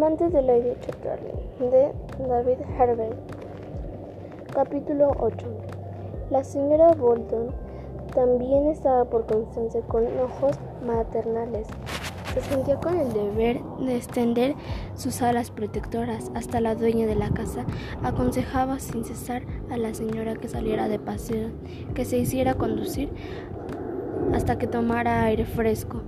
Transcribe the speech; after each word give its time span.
de 0.00 0.76
Chatterley 0.80 1.34
de 1.60 1.92
David. 2.26 2.56
Capítulo 4.50 5.10
8. 5.20 5.46
La 6.30 6.42
señora 6.42 6.92
Bolton 6.92 7.50
también 8.14 8.68
estaba 8.68 9.04
por 9.04 9.26
Constance 9.26 9.82
con 9.88 10.06
ojos 10.18 10.58
maternales. 10.86 11.68
Se 12.32 12.40
sentía 12.40 12.80
con 12.80 12.96
el 12.96 13.12
deber 13.12 13.60
de 13.78 13.96
extender 13.96 14.54
sus 14.94 15.20
alas 15.20 15.50
protectoras 15.50 16.32
hasta 16.34 16.62
la 16.62 16.74
dueña 16.74 17.06
de 17.06 17.16
la 17.16 17.28
casa. 17.28 17.66
Aconsejaba 18.02 18.78
sin 18.78 19.04
cesar 19.04 19.42
a 19.70 19.76
la 19.76 19.92
señora 19.92 20.34
que 20.34 20.48
saliera 20.48 20.88
de 20.88 20.98
paseo, 20.98 21.50
que 21.94 22.06
se 22.06 22.16
hiciera 22.16 22.54
conducir 22.54 23.12
hasta 24.32 24.56
que 24.56 24.66
tomara 24.66 25.24
aire 25.24 25.44
fresco, 25.44 26.00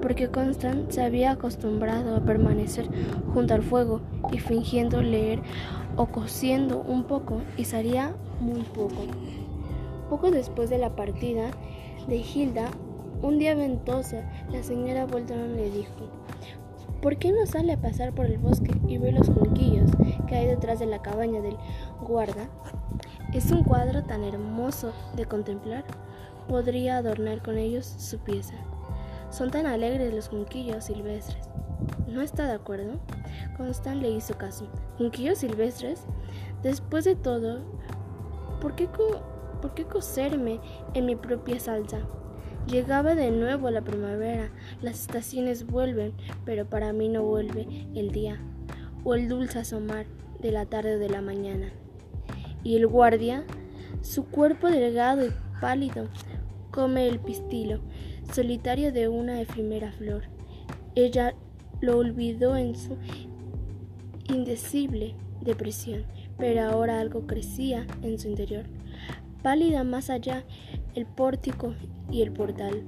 porque 0.00 0.28
Constance 0.28 0.92
se 0.92 1.02
había 1.02 1.32
acostumbrado 1.32 2.16
a 2.16 2.20
permanecer 2.20 2.88
junto 3.32 3.54
al 3.54 3.62
fuego 3.62 4.00
y 4.32 4.38
fingiendo 4.38 5.02
leer 5.02 5.40
o 5.96 6.06
cosiendo 6.06 6.80
un 6.80 7.04
poco 7.04 7.42
y 7.56 7.64
salía 7.64 8.14
muy 8.40 8.62
poco. 8.62 9.04
Poco 10.08 10.30
después 10.30 10.70
de 10.70 10.78
la 10.78 10.96
partida 10.96 11.50
de 12.08 12.16
Hilda, 12.16 12.70
un 13.22 13.38
día 13.38 13.54
ventoso, 13.54 14.16
la 14.50 14.62
señora 14.62 15.06
Bolton 15.06 15.56
le 15.56 15.70
dijo, 15.70 16.10
¿por 17.02 17.18
qué 17.18 17.32
no 17.32 17.46
sale 17.46 17.74
a 17.74 17.80
pasar 17.80 18.14
por 18.14 18.26
el 18.26 18.38
bosque 18.38 18.74
y 18.88 18.98
ve 18.98 19.12
los 19.12 19.28
junquillos 19.28 19.90
que 20.26 20.36
hay 20.36 20.46
detrás 20.46 20.78
de 20.78 20.86
la 20.86 21.02
cabaña 21.02 21.40
del 21.40 21.56
guarda? 22.00 22.48
Es 23.34 23.50
un 23.50 23.62
cuadro 23.62 24.02
tan 24.04 24.24
hermoso 24.24 24.92
de 25.14 25.26
contemplar, 25.26 25.84
podría 26.48 26.96
adornar 26.96 27.42
con 27.42 27.58
ellos 27.58 27.86
su 27.86 28.18
pieza. 28.18 28.54
Son 29.30 29.50
tan 29.50 29.66
alegres 29.66 30.12
los 30.12 30.28
junquillos 30.28 30.84
silvestres. 30.84 31.38
¿No 32.08 32.20
está 32.20 32.46
de 32.46 32.54
acuerdo? 32.54 33.00
Constant 33.56 34.02
le 34.02 34.10
hizo 34.10 34.36
caso. 34.36 34.68
¿Junquillos 34.98 35.38
silvestres? 35.38 36.04
Después 36.62 37.04
de 37.04 37.14
todo, 37.14 37.60
¿por 38.60 38.74
qué, 38.74 38.88
¿por 38.88 39.74
qué 39.74 39.84
coserme 39.84 40.60
en 40.94 41.06
mi 41.06 41.16
propia 41.16 41.60
salsa? 41.60 42.00
Llegaba 42.66 43.14
de 43.14 43.30
nuevo 43.30 43.70
la 43.70 43.82
primavera, 43.82 44.50
las 44.82 45.00
estaciones 45.00 45.66
vuelven, 45.66 46.12
pero 46.44 46.66
para 46.66 46.92
mí 46.92 47.08
no 47.08 47.22
vuelve 47.22 47.66
el 47.94 48.12
día 48.12 48.38
o 49.04 49.14
el 49.14 49.28
dulce 49.28 49.60
asomar 49.60 50.06
de 50.40 50.52
la 50.52 50.66
tarde 50.66 50.96
o 50.96 50.98
de 50.98 51.08
la 51.08 51.22
mañana. 51.22 51.70
Y 52.62 52.76
el 52.76 52.86
guardia, 52.86 53.44
su 54.02 54.26
cuerpo 54.26 54.68
delgado 54.68 55.24
y 55.24 55.32
pálido, 55.60 56.08
come 56.70 57.08
el 57.08 57.18
pistilo, 57.18 57.80
solitario 58.32 58.92
de 58.92 59.08
una 59.08 59.40
efímera 59.40 59.92
flor. 59.92 60.24
Ella 60.94 61.34
lo 61.80 61.98
olvidó 61.98 62.56
en 62.56 62.76
su 62.76 62.96
indecible 64.28 65.14
depresión, 65.40 66.04
pero 66.38 66.62
ahora 66.62 67.00
algo 67.00 67.26
crecía 67.26 67.86
en 68.02 68.18
su 68.18 68.28
interior. 68.28 68.64
Pálida 69.42 69.84
más 69.84 70.10
allá, 70.10 70.44
el 70.94 71.06
pórtico 71.06 71.74
y 72.10 72.22
el 72.22 72.32
portal. 72.32 72.82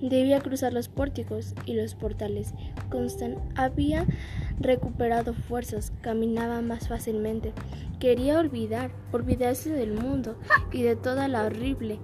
Debía 0.00 0.40
cruzar 0.40 0.72
los 0.72 0.88
pórticos 0.88 1.54
y 1.66 1.74
los 1.74 1.94
portales. 1.94 2.54
Constant 2.88 3.38
había 3.56 4.06
recuperado 4.60 5.34
fuerzas, 5.34 5.92
caminaba 6.02 6.60
más 6.62 6.88
fácilmente. 6.88 7.52
Quería 7.98 8.38
olvidar, 8.38 8.92
olvidarse 9.12 9.70
del 9.70 9.92
mundo 9.92 10.38
y 10.72 10.82
de 10.82 10.94
toda 10.94 11.26
la 11.26 11.44
horrible 11.44 11.98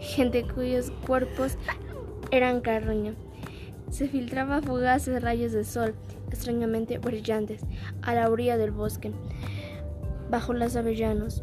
gente 0.00 0.46
cuyos 0.46 0.90
cuerpos 1.06 1.56
eran 2.30 2.60
carroña. 2.60 3.14
Se 3.90 4.08
filtraba 4.08 4.62
fugaces 4.62 5.22
rayos 5.22 5.52
de 5.52 5.64
sol, 5.64 5.94
extrañamente 6.28 6.98
brillantes, 6.98 7.62
a 8.02 8.14
la 8.14 8.28
orilla 8.28 8.56
del 8.56 8.70
bosque, 8.70 9.12
bajo 10.30 10.52
las 10.52 10.76
avellanos. 10.76 11.42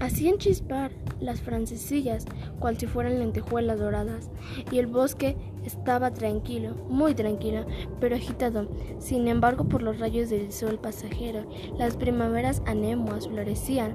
Hacían 0.00 0.38
chispar 0.38 0.92
las 1.20 1.40
francesillas 1.40 2.24
cual 2.60 2.78
si 2.78 2.86
fueran 2.86 3.18
lentejuelas 3.18 3.80
doradas, 3.80 4.30
y 4.70 4.78
el 4.78 4.86
bosque 4.86 5.36
estaba 5.64 6.12
tranquilo, 6.12 6.74
muy 6.88 7.14
tranquilo, 7.14 7.66
pero 7.98 8.14
agitado, 8.14 8.68
sin 9.00 9.26
embargo, 9.26 9.64
por 9.64 9.82
los 9.82 9.98
rayos 9.98 10.30
del 10.30 10.52
sol 10.52 10.78
pasajero. 10.78 11.44
Las 11.76 11.96
primaveras 11.96 12.62
anemoas 12.64 13.26
florecían. 13.26 13.94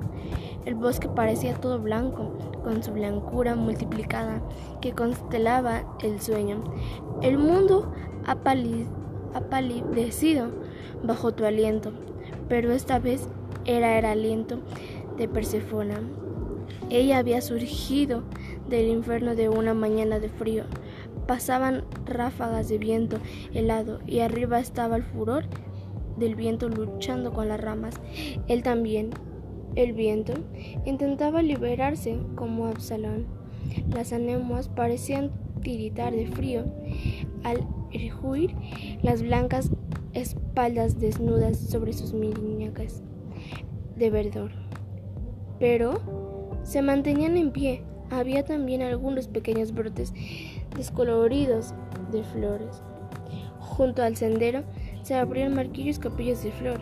El 0.66 0.76
bosque 0.76 1.08
parecía 1.08 1.56
todo 1.56 1.80
blanco, 1.80 2.38
con 2.64 2.84
su 2.84 2.92
blancura 2.92 3.56
multiplicada, 3.56 4.42
que 4.82 4.92
constelaba 4.92 5.84
el 6.02 6.20
sueño. 6.20 6.64
El 7.22 7.38
mundo 7.38 7.94
ha 8.26 8.36
palidecido 9.50 10.50
bajo 11.04 11.34
tu 11.34 11.46
aliento, 11.46 11.94
pero 12.50 12.74
esta 12.74 13.00
vez 13.00 13.30
era 13.66 13.98
el 13.98 14.06
aliento 14.06 14.60
de 15.18 15.28
Persefona. 15.28 16.02
Ella 16.90 17.18
había 17.18 17.42
surgido 17.42 18.24
del 18.70 18.88
infierno 18.88 19.36
de 19.36 19.50
una 19.50 19.74
mañana 19.74 20.20
de 20.20 20.30
frío. 20.30 20.66
Pasaban 21.28 21.86
ráfagas 22.06 22.70
de 22.70 22.78
viento 22.78 23.18
helado 23.54 24.00
y 24.06 24.20
arriba 24.20 24.60
estaba 24.60 24.96
el 24.96 25.04
furor 25.04 25.46
del 26.18 26.36
viento 26.36 26.70
luchando 26.70 27.34
con 27.34 27.48
las 27.48 27.62
ramas. 27.62 27.96
Él 28.48 28.64
también, 28.64 29.12
el 29.76 29.94
viento, 29.94 30.34
intentaba 30.86 31.42
liberarse 31.42 32.20
como 32.36 32.68
Absalón. 32.68 33.26
Las 33.90 34.14
anemoas 34.14 34.68
parecían 34.68 35.32
tiritar 35.62 36.14
de 36.14 36.28
frío 36.28 36.66
al 37.44 37.66
erguir 37.92 38.56
las 39.02 39.24
blancas 39.24 39.72
espaldas 40.14 41.00
desnudas 41.00 41.58
sobre 41.58 41.94
sus 41.94 42.14
muñecas 42.14 43.02
de 43.96 44.10
verdor 44.10 44.63
pero 45.60 46.00
se 46.64 46.82
mantenían 46.82 47.38
en 47.38 47.52
pie. 47.52 47.84
Había 48.10 48.44
también 48.44 48.82
algunos 48.82 49.28
pequeños 49.28 49.74
brotes 49.74 50.14
descoloridos 50.76 51.74
de 52.12 52.24
flores. 52.24 52.82
Junto 53.60 54.04
al 54.04 54.16
sendero 54.16 54.64
se 55.02 55.16
abrían 55.16 55.56
marquillos 55.56 56.00
capillas 56.00 56.44
de 56.44 56.52
flor. 56.52 56.80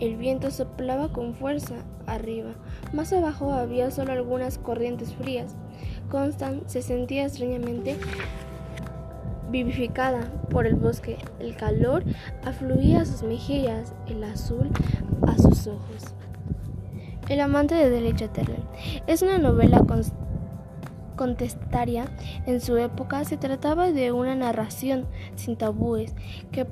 El 0.00 0.16
viento 0.16 0.50
soplaba 0.50 1.12
con 1.12 1.34
fuerza 1.34 1.76
arriba. 2.06 2.54
Más 2.92 3.12
abajo 3.12 3.52
había 3.52 3.90
solo 3.90 4.12
algunas 4.12 4.58
corrientes 4.58 5.14
frías. 5.14 5.54
Constant 6.10 6.66
se 6.66 6.82
sentía 6.82 7.24
extrañamente 7.24 7.96
vivificada 9.50 10.32
por 10.50 10.66
el 10.66 10.74
bosque. 10.74 11.18
El 11.38 11.56
calor 11.56 12.04
afluía 12.44 13.02
a 13.02 13.04
sus 13.04 13.22
mejillas, 13.22 13.94
el 14.08 14.24
azul 14.24 14.70
a 15.26 15.36
sus 15.36 15.68
ojos. 15.68 16.14
El 17.28 17.40
amante 17.40 17.74
de 17.74 17.88
Dele 17.88 18.14
Chatterley 18.14 18.62
es 19.06 19.22
una 19.22 19.38
novela 19.38 19.82
contestaria. 21.16 22.06
En 22.46 22.60
su 22.60 22.76
época 22.76 23.24
se 23.24 23.36
trataba 23.36 23.92
de 23.92 24.12
una 24.12 24.34
narración 24.34 25.06
sin 25.34 25.56
tabúes 25.56 26.14
que 26.52 26.66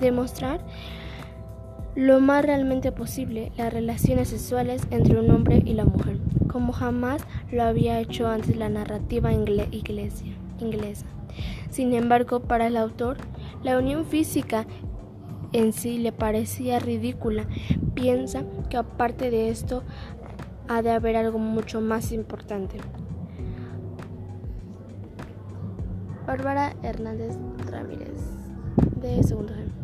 demostrar 0.00 0.60
lo 1.94 2.20
más 2.20 2.44
realmente 2.44 2.92
posible 2.92 3.52
las 3.56 3.72
relaciones 3.72 4.28
sexuales 4.28 4.82
entre 4.90 5.18
un 5.18 5.30
hombre 5.30 5.62
y 5.66 5.74
la 5.74 5.84
mujer, 5.84 6.18
como 6.48 6.72
jamás 6.72 7.22
lo 7.50 7.64
había 7.64 7.98
hecho 8.00 8.28
antes 8.28 8.56
la 8.56 8.68
narrativa 8.68 9.32
inglesa. 9.32 10.24
Sin 11.68 11.92
embargo, 11.94 12.40
para 12.40 12.68
el 12.68 12.76
autor, 12.76 13.18
la 13.62 13.76
unión 13.76 14.06
física 14.06 14.66
en 15.52 15.72
sí 15.72 15.98
le 15.98 16.12
parecía 16.12 16.78
ridícula. 16.78 17.46
Piensa 17.94 18.44
que 18.68 18.76
aparte 18.76 19.30
de 19.30 19.50
esto 19.50 19.82
ha 20.68 20.82
de 20.82 20.90
haber 20.90 21.16
algo 21.16 21.38
mucho 21.38 21.80
más 21.80 22.12
importante. 22.12 22.76
Bárbara 26.26 26.76
Hernández 26.82 27.36
Ramírez, 27.68 28.20
de 29.00 29.22
Segundo 29.24 29.52
Gen. 29.54 29.79